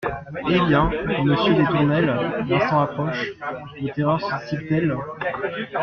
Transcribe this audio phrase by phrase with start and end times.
[0.49, 0.89] Eh bien!
[1.23, 3.33] monsieur des Tournelles, l’instant approche;
[3.79, 4.97] vos terreurs se dissipent-elles?